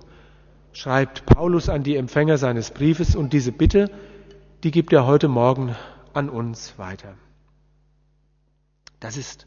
schreibt 0.72 1.24
Paulus 1.26 1.68
an 1.68 1.84
die 1.84 1.94
Empfänger 1.94 2.38
seines 2.38 2.72
Briefes 2.72 3.14
und 3.14 3.32
diese 3.32 3.52
Bitte, 3.52 3.88
die 4.64 4.72
gibt 4.72 4.92
er 4.92 5.06
heute 5.06 5.28
Morgen 5.28 5.76
an 6.12 6.28
uns 6.28 6.76
weiter. 6.76 7.14
Das 8.98 9.16
ist 9.16 9.46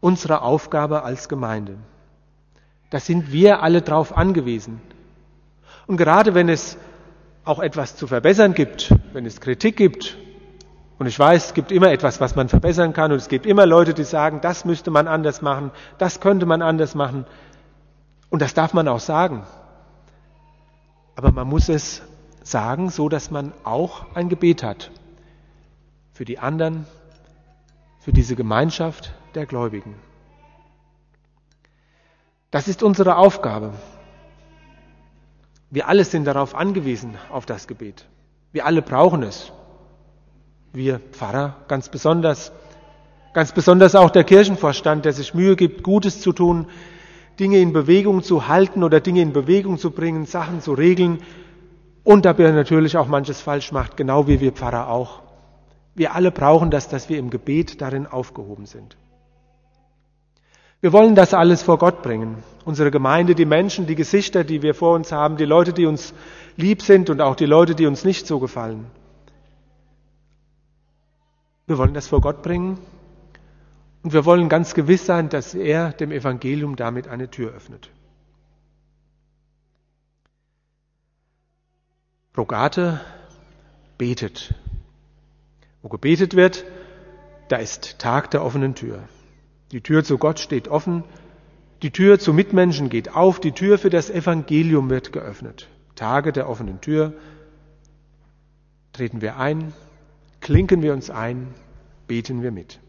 unsere 0.00 0.40
Aufgabe 0.40 1.02
als 1.02 1.28
Gemeinde. 1.28 1.76
Da 2.88 2.98
sind 2.98 3.30
wir 3.30 3.62
alle 3.62 3.82
drauf 3.82 4.16
angewiesen. 4.16 4.80
Und 5.86 5.98
gerade 5.98 6.34
wenn 6.34 6.48
es 6.48 6.78
auch 7.44 7.58
etwas 7.58 7.94
zu 7.94 8.06
verbessern 8.06 8.54
gibt, 8.54 8.94
wenn 9.12 9.26
es 9.26 9.38
Kritik 9.38 9.76
gibt, 9.76 10.16
und 10.98 11.06
ich 11.06 11.18
weiß, 11.18 11.46
es 11.46 11.54
gibt 11.54 11.70
immer 11.70 11.90
etwas, 11.90 12.20
was 12.20 12.34
man 12.34 12.48
verbessern 12.48 12.92
kann, 12.92 13.12
und 13.12 13.18
es 13.18 13.28
gibt 13.28 13.46
immer 13.46 13.66
Leute, 13.66 13.94
die 13.94 14.04
sagen, 14.04 14.40
das 14.40 14.64
müsste 14.64 14.90
man 14.90 15.06
anders 15.06 15.42
machen, 15.42 15.70
das 15.98 16.20
könnte 16.20 16.46
man 16.46 16.62
anders 16.62 16.94
machen, 16.94 17.24
und 18.30 18.42
das 18.42 18.54
darf 18.54 18.74
man 18.74 18.88
auch 18.88 19.00
sagen. 19.00 19.44
Aber 21.14 21.32
man 21.32 21.48
muss 21.48 21.68
es 21.68 22.02
sagen, 22.42 22.90
so 22.90 23.08
dass 23.08 23.30
man 23.30 23.52
auch 23.64 24.14
ein 24.14 24.28
Gebet 24.28 24.62
hat 24.62 24.90
für 26.12 26.24
die 26.24 26.38
anderen, 26.38 26.86
für 28.00 28.12
diese 28.12 28.36
Gemeinschaft 28.36 29.12
der 29.34 29.46
Gläubigen. 29.46 29.94
Das 32.50 32.66
ist 32.66 32.82
unsere 32.82 33.16
Aufgabe. 33.16 33.72
Wir 35.70 35.86
alle 35.86 36.04
sind 36.04 36.24
darauf 36.24 36.54
angewiesen, 36.54 37.16
auf 37.30 37.44
das 37.44 37.66
Gebet. 37.66 38.06
Wir 38.52 38.64
alle 38.64 38.80
brauchen 38.80 39.22
es. 39.22 39.52
Wir 40.72 41.00
Pfarrer 41.12 41.56
ganz 41.68 41.88
besonders. 41.88 42.52
Ganz 43.34 43.52
besonders 43.52 43.94
auch 43.94 44.10
der 44.10 44.24
Kirchenvorstand, 44.24 45.04
der 45.04 45.12
sich 45.12 45.34
Mühe 45.34 45.54
gibt, 45.54 45.82
Gutes 45.82 46.20
zu 46.20 46.32
tun, 46.32 46.66
Dinge 47.38 47.58
in 47.58 47.72
Bewegung 47.72 48.22
zu 48.22 48.48
halten 48.48 48.82
oder 48.82 49.00
Dinge 49.00 49.22
in 49.22 49.32
Bewegung 49.32 49.78
zu 49.78 49.90
bringen, 49.90 50.26
Sachen 50.26 50.60
zu 50.60 50.72
regeln 50.72 51.18
und 52.04 52.24
dabei 52.24 52.50
natürlich 52.50 52.96
auch 52.96 53.06
manches 53.06 53.40
falsch 53.40 53.70
macht, 53.70 53.96
genau 53.96 54.26
wie 54.26 54.40
wir 54.40 54.52
Pfarrer 54.52 54.88
auch. 54.88 55.20
Wir 55.94 56.14
alle 56.14 56.30
brauchen 56.30 56.70
das, 56.70 56.88
dass 56.88 57.08
wir 57.08 57.18
im 57.18 57.30
Gebet 57.30 57.80
darin 57.80 58.06
aufgehoben 58.06 58.66
sind. 58.66 58.96
Wir 60.80 60.92
wollen 60.92 61.14
das 61.14 61.34
alles 61.34 61.62
vor 61.62 61.78
Gott 61.78 62.02
bringen. 62.02 62.36
Unsere 62.64 62.90
Gemeinde, 62.90 63.34
die 63.34 63.44
Menschen, 63.44 63.86
die 63.86 63.96
Gesichter, 63.96 64.44
die 64.44 64.62
wir 64.62 64.74
vor 64.74 64.94
uns 64.94 65.10
haben, 65.10 65.36
die 65.36 65.44
Leute, 65.44 65.72
die 65.72 65.86
uns 65.86 66.14
lieb 66.56 66.82
sind 66.82 67.10
und 67.10 67.20
auch 67.20 67.34
die 67.34 67.46
Leute, 67.46 67.74
die 67.74 67.86
uns 67.86 68.04
nicht 68.04 68.26
so 68.26 68.38
gefallen. 68.38 68.86
Wir 71.68 71.78
wollen 71.78 71.94
das 71.94 72.08
vor 72.08 72.20
Gott 72.20 72.42
bringen 72.42 72.78
und 74.02 74.12
wir 74.12 74.24
wollen 74.24 74.48
ganz 74.48 74.74
gewiss 74.74 75.06
sein, 75.06 75.28
dass 75.28 75.54
er 75.54 75.92
dem 75.92 76.10
Evangelium 76.10 76.74
damit 76.74 77.06
eine 77.06 77.30
Tür 77.30 77.52
öffnet. 77.52 77.90
Rogate 82.36 83.00
betet 83.98 84.54
wo 85.82 85.88
gebetet 85.88 86.34
wird, 86.34 86.64
da 87.48 87.56
ist 87.56 87.98
Tag 87.98 88.30
der 88.30 88.44
offenen 88.44 88.74
Tür. 88.74 89.02
Die 89.72 89.80
Tür 89.80 90.04
zu 90.04 90.18
Gott 90.18 90.40
steht 90.40 90.68
offen, 90.68 91.04
die 91.82 91.92
Tür 91.92 92.18
zu 92.18 92.32
Mitmenschen 92.32 92.88
geht 92.88 93.14
auf, 93.14 93.40
die 93.40 93.52
Tür 93.52 93.78
für 93.78 93.90
das 93.90 94.10
Evangelium 94.10 94.90
wird 94.90 95.12
geöffnet. 95.12 95.68
Tage 95.94 96.32
der 96.32 96.48
offenen 96.48 96.80
Tür. 96.80 97.12
Treten 98.92 99.20
wir 99.20 99.36
ein, 99.36 99.72
klinken 100.40 100.82
wir 100.82 100.92
uns 100.92 101.10
ein, 101.10 101.54
beten 102.06 102.42
wir 102.42 102.50
mit. 102.50 102.80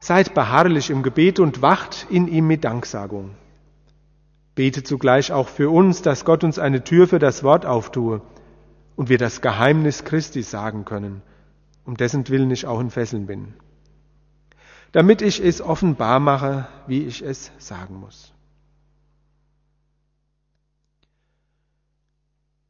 Seid 0.00 0.34
beharrlich 0.34 0.90
im 0.90 1.02
Gebet 1.02 1.38
und 1.40 1.62
wacht 1.62 2.06
in 2.10 2.28
ihm 2.28 2.46
mit 2.46 2.64
Danksagung. 2.64 3.30
Betet 4.54 4.86
zugleich 4.86 5.32
auch 5.32 5.48
für 5.48 5.70
uns, 5.70 6.02
dass 6.02 6.24
Gott 6.24 6.44
uns 6.44 6.58
eine 6.58 6.84
Tür 6.84 7.08
für 7.08 7.18
das 7.18 7.42
Wort 7.42 7.64
auftue 7.64 8.20
und 8.96 9.08
wir 9.08 9.18
das 9.18 9.40
Geheimnis 9.40 10.04
Christi 10.04 10.42
sagen 10.42 10.84
können, 10.84 11.22
um 11.84 11.96
dessen 11.96 12.28
Willen 12.28 12.50
ich 12.50 12.66
auch 12.66 12.80
in 12.80 12.90
Fesseln 12.90 13.26
bin, 13.26 13.54
damit 14.92 15.22
ich 15.22 15.42
es 15.42 15.62
offenbar 15.62 16.20
mache, 16.20 16.68
wie 16.86 17.04
ich 17.04 17.22
es 17.22 17.50
sagen 17.58 17.96
muss. 17.96 18.33